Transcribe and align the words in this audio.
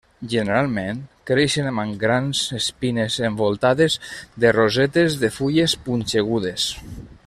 Generalment 0.29 1.01
creixen 1.31 1.69
amb 1.73 1.99
grans 2.05 2.41
espines 2.61 3.19
envoltades 3.29 4.01
de 4.45 4.57
rosetes 4.59 5.23
de 5.25 5.35
fulles 5.41 5.81
punxegudes. 5.89 6.71